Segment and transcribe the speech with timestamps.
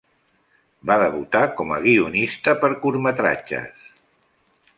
[0.91, 3.87] Va debutar com a guionista per curtmetratges.